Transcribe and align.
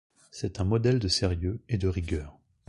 C'est 0.31 0.59
un 0.59 0.63
modèle 0.63 0.97
de 0.97 1.07
sérieux 1.07 1.61
et 1.69 1.77
de 1.77 1.87
rigueur. 1.87 2.39